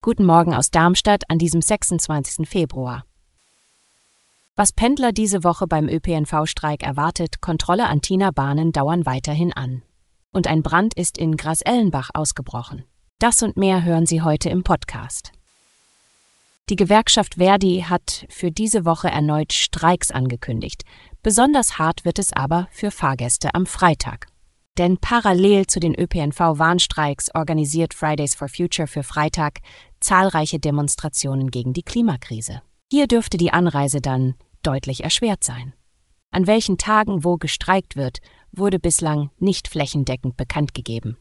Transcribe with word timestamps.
Guten 0.00 0.24
Morgen 0.24 0.54
aus 0.54 0.70
Darmstadt 0.70 1.28
an 1.28 1.38
diesem 1.38 1.60
26. 1.60 2.48
Februar. 2.48 3.04
Was 4.56 4.72
Pendler 4.72 5.12
diese 5.12 5.44
Woche 5.44 5.66
beim 5.66 5.90
ÖPNV-Streik 5.90 6.82
erwartet, 6.82 7.42
Kontrolle 7.42 7.86
an 7.86 8.00
Tina 8.00 8.30
Bahnen 8.30 8.72
dauern 8.72 9.04
weiterhin 9.04 9.52
an. 9.52 9.82
Und 10.32 10.46
ein 10.46 10.62
Brand 10.62 10.94
ist 10.94 11.18
in 11.18 11.36
Grasellenbach 11.36 12.08
ausgebrochen. 12.14 12.84
Das 13.18 13.42
und 13.42 13.58
mehr 13.58 13.84
hören 13.84 14.06
Sie 14.06 14.22
heute 14.22 14.48
im 14.48 14.64
Podcast. 14.64 15.32
Die 16.70 16.76
Gewerkschaft 16.76 17.34
Verdi 17.34 17.84
hat 17.86 18.24
für 18.30 18.50
diese 18.50 18.86
Woche 18.86 19.08
erneut 19.08 19.52
Streiks 19.52 20.10
angekündigt. 20.10 20.84
Besonders 21.22 21.78
hart 21.78 22.06
wird 22.06 22.18
es 22.18 22.32
aber 22.32 22.68
für 22.70 22.90
Fahrgäste 22.90 23.54
am 23.54 23.66
Freitag. 23.66 24.28
Denn 24.78 24.98
parallel 24.98 25.66
zu 25.66 25.80
den 25.80 25.94
ÖPNV-Warnstreiks 25.94 27.34
organisiert 27.34 27.94
Fridays 27.94 28.34
for 28.34 28.48
Future 28.48 28.86
für 28.86 29.02
Freitag 29.02 29.60
zahlreiche 30.00 30.58
Demonstrationen 30.58 31.50
gegen 31.50 31.72
die 31.72 31.82
Klimakrise. 31.82 32.62
Hier 32.90 33.06
dürfte 33.06 33.36
die 33.36 33.52
Anreise 33.52 34.00
dann 34.00 34.34
deutlich 34.62 35.04
erschwert 35.04 35.44
sein. 35.44 35.74
An 36.32 36.46
welchen 36.46 36.78
Tagen 36.78 37.24
wo 37.24 37.36
gestreikt 37.36 37.96
wird, 37.96 38.18
wurde 38.52 38.78
bislang 38.78 39.30
nicht 39.38 39.68
flächendeckend 39.68 40.36
bekannt 40.36 40.74
gegeben. 40.74 41.16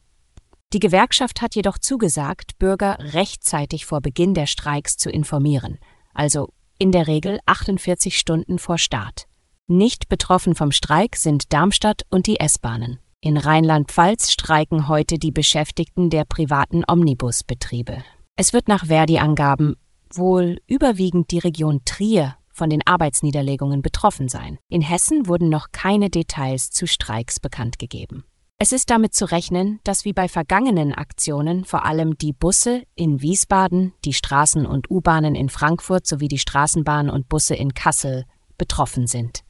Die 0.72 0.80
Gewerkschaft 0.80 1.42
hat 1.42 1.56
jedoch 1.56 1.80
zugesagt, 1.80 2.60
Bürger 2.60 2.98
rechtzeitig 3.00 3.86
vor 3.86 4.02
Beginn 4.02 4.36
der 4.36 4.46
Streiks 4.46 4.98
zu 4.98 5.10
informieren, 5.10 5.80
also 6.14 6.54
in 6.78 6.92
der 6.92 7.08
Regel 7.08 7.40
48 7.48 8.18
Stunden 8.18 8.60
vor 8.60 8.78
Start. 8.78 9.28
Nicht 9.68 10.10
betroffen 10.10 10.54
vom 10.56 10.72
Streik 10.72 11.16
sind 11.16 11.54
Darmstadt 11.54 12.04
und 12.10 12.28
die 12.28 12.40
S-Bahnen. 12.40 13.00
In 13.22 13.36
Rheinland-Pfalz 13.36 14.32
streiken 14.32 14.88
heute 14.88 15.20
die 15.20 15.32
Beschäftigten 15.32 16.10
der 16.10 16.24
privaten 16.24 16.84
Omnibusbetriebe. 16.88 18.02
Es 18.38 18.54
wird 18.54 18.70
nach 18.70 18.86
Verdi-Angaben 18.86 19.76
wohl 20.14 20.62
überwiegend 20.68 21.32
die 21.32 21.40
Region 21.40 21.82
Trier 21.84 22.38
von 22.50 22.70
den 22.70 22.82
Arbeitsniederlegungen 22.86 23.82
betroffen 23.82 24.30
sein. 24.30 24.58
In 24.70 24.82
Hessen 24.82 25.28
wurden 25.28 25.50
noch 25.50 25.74
keine 25.74 26.10
Details 26.10 26.72
zu 26.72 26.88
Streiks 26.88 27.42
bekannt 27.42 27.78
gegeben. 27.78 28.24
Es 28.58 28.72
ist 28.72 28.90
damit 28.90 29.14
zu 29.14 29.26
rechnen, 29.26 29.82
dass 29.84 30.06
wie 30.06 30.14
bei 30.14 30.30
vergangenen 30.30 30.94
Aktionen 30.94 31.66
vor 31.66 31.84
allem 31.84 32.18
die 32.18 32.34
Busse 32.34 32.84
in 32.96 33.22
Wiesbaden, 33.22 33.94
die 34.06 34.14
Straßen 34.14 34.66
und 34.66 34.90
U-Bahnen 34.90 35.36
in 35.36 35.50
Frankfurt 35.50 36.08
sowie 36.08 36.30
die 36.30 36.40
Straßenbahnen 36.40 37.12
und 37.12 37.28
Busse 37.28 37.56
in 37.56 37.74
Kassel 37.74 38.24
betroffen 38.58 39.08
sind. 39.08 39.44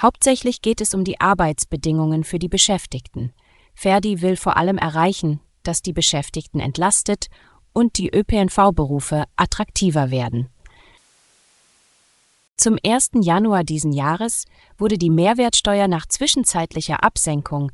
Hauptsächlich 0.00 0.62
geht 0.62 0.80
es 0.80 0.94
um 0.94 1.02
die 1.02 1.20
Arbeitsbedingungen 1.20 2.22
für 2.22 2.38
die 2.38 2.48
Beschäftigten. 2.48 3.32
Verdi 3.74 4.22
will 4.22 4.36
vor 4.36 4.56
allem 4.56 4.78
erreichen, 4.78 5.40
dass 5.64 5.82
die 5.82 5.92
Beschäftigten 5.92 6.60
entlastet 6.60 7.26
und 7.72 7.98
die 7.98 8.08
ÖPNV-Berufe 8.08 9.24
attraktiver 9.36 10.10
werden. 10.10 10.48
Zum 12.56 12.76
1. 12.84 13.10
Januar 13.20 13.64
diesen 13.64 13.92
Jahres 13.92 14.44
wurde 14.78 14.98
die 14.98 15.10
Mehrwertsteuer 15.10 15.88
nach 15.88 16.06
zwischenzeitlicher 16.06 17.02
Absenkung 17.04 17.70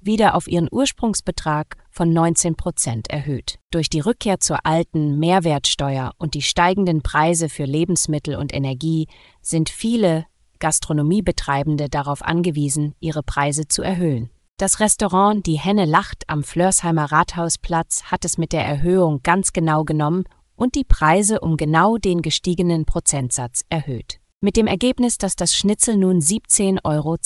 wieder 0.00 0.36
auf 0.36 0.46
ihren 0.46 0.68
Ursprungsbetrag 0.70 1.76
von 1.90 2.12
19 2.12 2.54
Prozent 2.54 3.10
erhöht. 3.10 3.58
Durch 3.72 3.90
die 3.90 3.98
Rückkehr 4.00 4.38
zur 4.38 4.64
alten 4.64 5.18
Mehrwertsteuer 5.18 6.12
und 6.18 6.34
die 6.34 6.42
steigenden 6.42 7.02
Preise 7.02 7.48
für 7.48 7.64
Lebensmittel 7.64 8.36
und 8.36 8.54
Energie 8.54 9.08
sind 9.42 9.70
viele 9.70 10.26
Gastronomiebetreibende 10.58 11.88
darauf 11.88 12.22
angewiesen, 12.22 12.94
ihre 13.00 13.22
Preise 13.22 13.68
zu 13.68 13.82
erhöhen. 13.82 14.30
Das 14.58 14.80
Restaurant 14.80 15.46
Die 15.46 15.58
Henne 15.58 15.84
lacht 15.84 16.24
am 16.28 16.42
Flörsheimer 16.42 17.12
Rathausplatz 17.12 18.04
hat 18.04 18.24
es 18.24 18.38
mit 18.38 18.52
der 18.52 18.64
Erhöhung 18.64 19.20
ganz 19.22 19.52
genau 19.52 19.84
genommen 19.84 20.24
und 20.56 20.74
die 20.74 20.84
Preise 20.84 21.40
um 21.40 21.56
genau 21.56 21.96
den 21.96 22.22
gestiegenen 22.22 22.84
Prozentsatz 22.84 23.62
erhöht. 23.68 24.18
Mit 24.40 24.56
dem 24.56 24.66
Ergebnis, 24.66 25.16
dass 25.16 25.36
das 25.36 25.54
Schnitzel 25.54 25.96
nun 25.96 26.18
17,92 26.18 26.80
Euro 26.84 27.16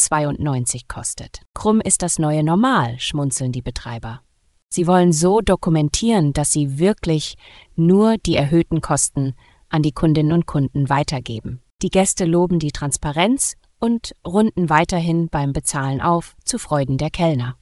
kostet. 0.88 1.40
Krumm 1.54 1.80
ist 1.80 2.02
das 2.02 2.18
neue 2.18 2.42
Normal, 2.42 2.98
schmunzeln 2.98 3.52
die 3.52 3.62
Betreiber. 3.62 4.20
Sie 4.68 4.86
wollen 4.86 5.12
so 5.12 5.40
dokumentieren, 5.40 6.34
dass 6.34 6.52
sie 6.52 6.78
wirklich 6.78 7.36
nur 7.76 8.18
die 8.18 8.36
erhöhten 8.36 8.82
Kosten 8.82 9.34
an 9.70 9.82
die 9.82 9.92
Kundinnen 9.92 10.32
und 10.32 10.44
Kunden 10.44 10.90
weitergeben. 10.90 11.61
Die 11.82 11.90
Gäste 11.90 12.24
loben 12.24 12.60
die 12.60 12.70
Transparenz 12.70 13.56
und 13.80 14.14
runden 14.24 14.70
weiterhin 14.70 15.28
beim 15.28 15.52
Bezahlen 15.52 16.00
auf, 16.00 16.36
zu 16.44 16.58
Freuden 16.58 16.96
der 16.96 17.10
Kellner. 17.10 17.56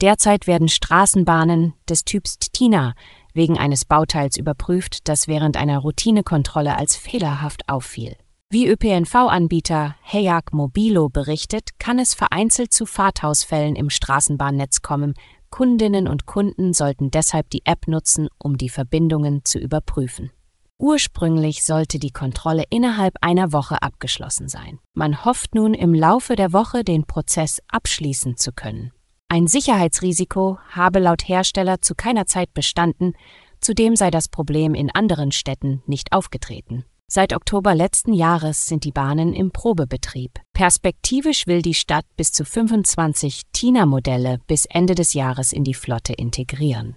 Derzeit 0.00 0.46
werden 0.46 0.68
Straßenbahnen 0.68 1.74
des 1.88 2.04
Typs 2.04 2.38
Tina 2.38 2.94
wegen 3.34 3.58
eines 3.58 3.84
Bauteils 3.84 4.36
überprüft, 4.36 5.08
das 5.08 5.26
während 5.26 5.56
einer 5.56 5.78
Routinekontrolle 5.78 6.76
als 6.76 6.96
fehlerhaft 6.96 7.68
auffiel. 7.68 8.16
Wie 8.48 8.68
ÖPNV-Anbieter 8.68 9.96
Heyag 10.02 10.52
Mobilo 10.52 11.08
berichtet, 11.08 11.80
kann 11.80 11.98
es 11.98 12.14
vereinzelt 12.14 12.72
zu 12.72 12.86
Fahrthausfällen 12.86 13.74
im 13.74 13.90
Straßenbahnnetz 13.90 14.82
kommen. 14.82 15.14
Kundinnen 15.50 16.06
und 16.06 16.26
Kunden 16.26 16.72
sollten 16.72 17.10
deshalb 17.10 17.50
die 17.50 17.62
App 17.64 17.88
nutzen, 17.88 18.28
um 18.38 18.56
die 18.56 18.68
Verbindungen 18.68 19.44
zu 19.44 19.58
überprüfen. 19.58 20.30
Ursprünglich 20.78 21.64
sollte 21.64 21.98
die 21.98 22.10
Kontrolle 22.10 22.64
innerhalb 22.68 23.14
einer 23.22 23.52
Woche 23.52 23.80
abgeschlossen 23.82 24.48
sein. 24.48 24.78
Man 24.92 25.24
hofft 25.24 25.54
nun 25.54 25.72
im 25.72 25.94
Laufe 25.94 26.36
der 26.36 26.52
Woche 26.52 26.84
den 26.84 27.06
Prozess 27.06 27.60
abschließen 27.68 28.36
zu 28.36 28.52
können. 28.52 28.92
Ein 29.28 29.46
Sicherheitsrisiko 29.46 30.58
habe 30.70 30.98
laut 30.98 31.26
Hersteller 31.26 31.80
zu 31.80 31.94
keiner 31.94 32.26
Zeit 32.26 32.52
bestanden, 32.52 33.14
zudem 33.60 33.96
sei 33.96 34.10
das 34.10 34.28
Problem 34.28 34.74
in 34.74 34.90
anderen 34.90 35.32
Städten 35.32 35.82
nicht 35.86 36.12
aufgetreten. 36.12 36.84
Seit 37.08 37.32
Oktober 37.32 37.74
letzten 37.74 38.12
Jahres 38.12 38.66
sind 38.66 38.84
die 38.84 38.92
Bahnen 38.92 39.32
im 39.32 39.52
Probebetrieb. 39.52 40.40
Perspektivisch 40.52 41.46
will 41.46 41.62
die 41.62 41.74
Stadt 41.74 42.04
bis 42.16 42.32
zu 42.32 42.44
25 42.44 43.42
TINA-Modelle 43.52 44.40
bis 44.46 44.66
Ende 44.66 44.94
des 44.94 45.14
Jahres 45.14 45.52
in 45.52 45.64
die 45.64 45.74
Flotte 45.74 46.12
integrieren. 46.12 46.96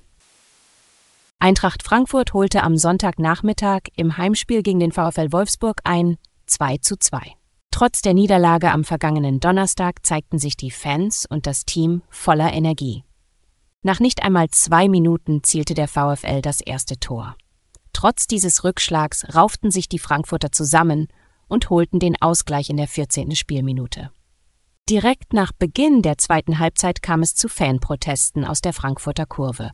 Eintracht 1.41 1.83
Frankfurt 1.83 2.33
holte 2.33 2.63
am 2.63 2.75
Sonntagnachmittag 2.75 3.83
im 3.95 4.17
Heimspiel 4.17 4.61
gegen 4.61 4.81
den 4.81 4.91
VfL 4.91 5.31
Wolfsburg 5.31 5.79
ein 5.85 6.17
2 6.47 6.79
zu 6.79 6.97
2. 6.97 7.33
Trotz 7.71 8.01
der 8.01 8.13
Niederlage 8.13 8.71
am 8.71 8.83
vergangenen 8.83 9.39
Donnerstag 9.39 10.05
zeigten 10.05 10.37
sich 10.37 10.57
die 10.57 10.69
Fans 10.69 11.25
und 11.25 11.47
das 11.47 11.63
Team 11.63 12.01
voller 12.09 12.51
Energie. 12.51 13.05
Nach 13.83 14.01
nicht 14.01 14.21
einmal 14.21 14.49
zwei 14.49 14.89
Minuten 14.89 15.41
zielte 15.41 15.75
der 15.75 15.87
VfL 15.87 16.41
das 16.41 16.59
erste 16.59 16.99
Tor. 16.99 17.37
Trotz 17.93 18.27
dieses 18.27 18.65
Rückschlags 18.65 19.33
rauften 19.33 19.71
sich 19.71 19.87
die 19.87 19.99
Frankfurter 19.99 20.51
zusammen 20.51 21.07
und 21.47 21.69
holten 21.69 21.99
den 21.99 22.21
Ausgleich 22.21 22.69
in 22.69 22.75
der 22.75 22.89
14. 22.89 23.33
Spielminute. 23.35 24.11
Direkt 24.89 25.31
nach 25.31 25.53
Beginn 25.53 26.01
der 26.01 26.17
zweiten 26.17 26.59
Halbzeit 26.59 27.01
kam 27.01 27.21
es 27.21 27.33
zu 27.33 27.47
Fanprotesten 27.47 28.43
aus 28.43 28.59
der 28.59 28.73
Frankfurter 28.73 29.25
Kurve. 29.25 29.71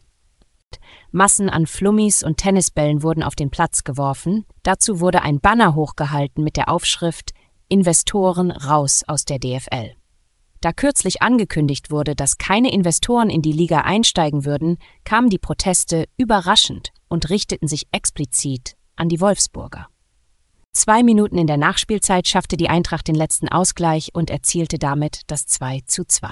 Massen 1.12 1.50
an 1.50 1.66
Flummis 1.66 2.24
und 2.24 2.38
Tennisbällen 2.38 3.04
wurden 3.04 3.24
auf 3.24 3.36
den 3.36 3.50
Platz 3.50 3.84
geworfen. 3.84 4.46
Dazu 4.64 5.00
wurde 5.00 5.22
ein 5.22 5.40
Banner 5.40 5.76
hochgehalten 5.76 6.44
mit 6.44 6.58
der 6.58 6.70
Aufschrift 6.70 7.32
Investoren 7.68 8.52
raus 8.52 9.04
aus 9.08 9.26
der 9.26 9.40
DFL. 9.40 9.96
Da 10.62 10.74
kürzlich 10.74 11.22
angekündigt 11.22 11.92
wurde, 11.92 12.16
dass 12.16 12.38
keine 12.38 12.72
Investoren 12.72 13.30
in 13.30 13.42
die 13.42 13.52
Liga 13.52 13.82
einsteigen 13.82 14.46
würden, 14.46 14.78
kamen 15.04 15.30
die 15.30 15.38
Proteste 15.38 16.06
überraschend 16.18 16.92
und 17.08 17.30
richteten 17.30 17.68
sich 17.68 17.88
explizit 17.92 18.76
an 18.96 19.10
die 19.10 19.22
Wolfsburger. 19.22 19.88
Zwei 20.74 21.04
Minuten 21.04 21.38
in 21.38 21.48
der 21.48 21.58
Nachspielzeit 21.58 22.28
schaffte 22.28 22.58
die 22.58 22.68
Eintracht 22.68 23.08
den 23.08 23.16
letzten 23.16 23.48
Ausgleich 23.48 24.10
und 24.14 24.30
erzielte 24.30 24.78
damit 24.78 25.22
das 25.28 25.46
2 25.46 25.82
zu 25.86 26.04
2. 26.06 26.30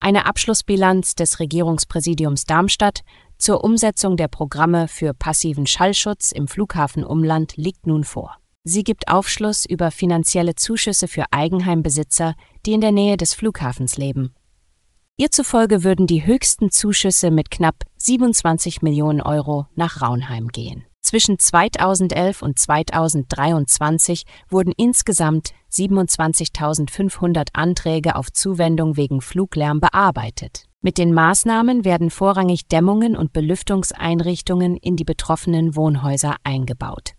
Eine 0.00 0.26
Abschlussbilanz 0.26 1.14
des 1.14 1.40
Regierungspräsidiums 1.40 2.44
Darmstadt 2.44 3.02
zur 3.38 3.64
Umsetzung 3.64 4.16
der 4.16 4.28
Programme 4.28 4.88
für 4.88 5.14
passiven 5.14 5.66
Schallschutz 5.66 6.32
im 6.32 6.48
Flughafenumland 6.48 7.56
liegt 7.56 7.86
nun 7.86 8.04
vor. 8.04 8.36
Sie 8.64 8.82
gibt 8.82 9.08
Aufschluss 9.08 9.64
über 9.64 9.90
finanzielle 9.90 10.54
Zuschüsse 10.54 11.08
für 11.08 11.24
Eigenheimbesitzer, 11.30 12.34
die 12.64 12.72
in 12.72 12.80
der 12.80 12.92
Nähe 12.92 13.16
des 13.16 13.34
Flughafens 13.34 13.96
leben. 13.96 14.34
Ihr 15.16 15.30
zufolge 15.30 15.82
würden 15.84 16.06
die 16.06 16.26
höchsten 16.26 16.70
Zuschüsse 16.70 17.30
mit 17.30 17.50
knapp 17.50 17.84
27 17.96 18.82
Millionen 18.82 19.22
Euro 19.22 19.66
nach 19.74 20.02
Raunheim 20.02 20.48
gehen. 20.48 20.84
Zwischen 21.06 21.38
2011 21.38 22.42
und 22.42 22.58
2023 22.58 24.24
wurden 24.50 24.72
insgesamt 24.76 25.52
27.500 25.70 27.50
Anträge 27.52 28.16
auf 28.16 28.32
Zuwendung 28.32 28.96
wegen 28.96 29.20
Fluglärm 29.20 29.78
bearbeitet. 29.78 30.64
Mit 30.80 30.98
den 30.98 31.14
Maßnahmen 31.14 31.84
werden 31.84 32.10
vorrangig 32.10 32.66
Dämmungen 32.66 33.16
und 33.16 33.32
Belüftungseinrichtungen 33.32 34.76
in 34.76 34.96
die 34.96 35.04
betroffenen 35.04 35.76
Wohnhäuser 35.76 36.34
eingebaut. 36.42 37.12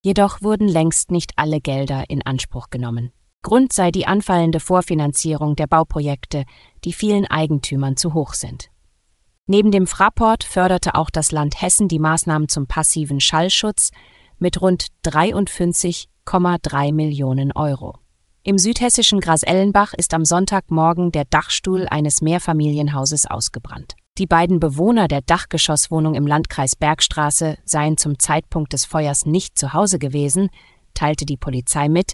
Jedoch 0.00 0.42
wurden 0.42 0.66
längst 0.66 1.12
nicht 1.12 1.34
alle 1.36 1.60
Gelder 1.60 2.10
in 2.10 2.26
Anspruch 2.26 2.70
genommen. 2.70 3.12
Grund 3.42 3.72
sei 3.72 3.92
die 3.92 4.08
anfallende 4.08 4.58
Vorfinanzierung 4.58 5.54
der 5.54 5.68
Bauprojekte, 5.68 6.42
die 6.84 6.92
vielen 6.92 7.26
Eigentümern 7.26 7.96
zu 7.96 8.14
hoch 8.14 8.34
sind. 8.34 8.71
Neben 9.46 9.72
dem 9.72 9.86
Fraport 9.86 10.44
förderte 10.44 10.94
auch 10.94 11.10
das 11.10 11.32
Land 11.32 11.60
Hessen 11.60 11.88
die 11.88 11.98
Maßnahmen 11.98 12.48
zum 12.48 12.66
passiven 12.66 13.20
Schallschutz 13.20 13.90
mit 14.38 14.60
rund 14.60 14.86
53,3 15.04 16.92
Millionen 16.92 17.52
Euro. 17.52 17.98
Im 18.44 18.58
südhessischen 18.58 19.20
Grasellenbach 19.20 19.94
ist 19.94 20.14
am 20.14 20.24
Sonntagmorgen 20.24 21.12
der 21.12 21.24
Dachstuhl 21.24 21.86
eines 21.88 22.22
Mehrfamilienhauses 22.22 23.26
ausgebrannt. 23.26 23.94
Die 24.18 24.26
beiden 24.26 24.60
Bewohner 24.60 25.08
der 25.08 25.22
Dachgeschosswohnung 25.22 26.14
im 26.14 26.26
Landkreis 26.26 26.76
Bergstraße 26.76 27.56
seien 27.64 27.96
zum 27.96 28.18
Zeitpunkt 28.18 28.72
des 28.72 28.84
Feuers 28.84 29.26
nicht 29.26 29.56
zu 29.56 29.72
Hause 29.72 29.98
gewesen, 29.98 30.50
teilte 30.94 31.24
die 31.24 31.36
Polizei 31.36 31.88
mit. 31.88 32.12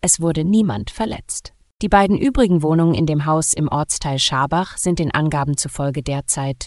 Es 0.00 0.20
wurde 0.20 0.44
niemand 0.44 0.90
verletzt. 0.90 1.52
Die 1.82 1.88
beiden 1.88 2.18
übrigen 2.18 2.62
Wohnungen 2.62 2.94
in 2.94 3.06
dem 3.06 3.24
Haus 3.24 3.54
im 3.54 3.66
Ortsteil 3.68 4.18
Schabach 4.18 4.76
sind 4.76 4.98
den 4.98 5.12
Angaben 5.12 5.56
zufolge 5.56 6.02
derzeit 6.02 6.66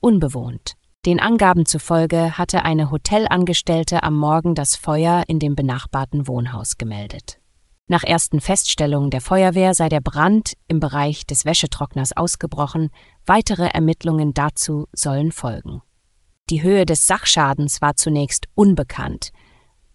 unbewohnt. 0.00 0.74
Den 1.06 1.20
Angaben 1.20 1.64
zufolge 1.64 2.36
hatte 2.36 2.64
eine 2.64 2.90
Hotelangestellte 2.90 4.02
am 4.02 4.16
Morgen 4.16 4.56
das 4.56 4.74
Feuer 4.74 5.22
in 5.28 5.38
dem 5.38 5.54
benachbarten 5.54 6.26
Wohnhaus 6.26 6.76
gemeldet. 6.76 7.38
Nach 7.86 8.02
ersten 8.02 8.40
Feststellungen 8.40 9.10
der 9.10 9.20
Feuerwehr 9.20 9.74
sei 9.74 9.88
der 9.88 10.00
Brand 10.00 10.54
im 10.66 10.80
Bereich 10.80 11.24
des 11.24 11.44
Wäschetrockners 11.44 12.16
ausgebrochen, 12.16 12.90
weitere 13.24 13.68
Ermittlungen 13.68 14.34
dazu 14.34 14.88
sollen 14.92 15.30
folgen. 15.30 15.82
Die 16.50 16.62
Höhe 16.62 16.84
des 16.84 17.06
Sachschadens 17.06 17.80
war 17.80 17.94
zunächst 17.94 18.46
unbekannt, 18.54 19.30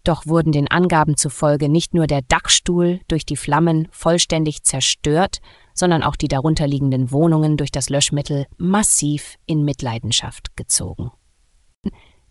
doch 0.04 0.26
wurden 0.26 0.52
den 0.52 0.70
Angaben 0.70 1.16
zufolge 1.16 1.68
nicht 1.68 1.94
nur 1.94 2.06
der 2.06 2.22
Dachstuhl 2.22 3.00
durch 3.08 3.26
die 3.26 3.36
Flammen 3.36 3.88
vollständig 3.90 4.62
zerstört, 4.62 5.40
sondern 5.74 6.02
auch 6.02 6.16
die 6.16 6.28
darunterliegenden 6.28 7.10
Wohnungen 7.10 7.56
durch 7.56 7.72
das 7.72 7.88
Löschmittel 7.88 8.46
massiv 8.56 9.36
in 9.46 9.64
Mitleidenschaft 9.64 10.56
gezogen. 10.56 11.10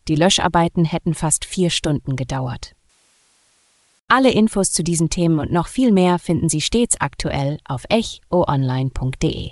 Die 0.07 0.15
Löscharbeiten 0.15 0.85
hätten 0.85 1.13
fast 1.13 1.45
vier 1.45 1.69
Stunden 1.69 2.15
gedauert. 2.15 2.73
Alle 4.07 4.31
Infos 4.31 4.71
zu 4.71 4.83
diesen 4.83 5.09
Themen 5.09 5.39
und 5.39 5.51
noch 5.51 5.67
viel 5.67 5.91
mehr 5.91 6.19
finden 6.19 6.49
Sie 6.49 6.61
stets 6.61 6.99
aktuell 6.99 7.57
auf 7.65 7.85
echoonline.de. 7.89 9.51